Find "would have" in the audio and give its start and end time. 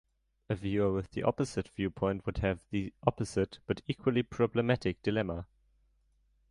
2.25-2.61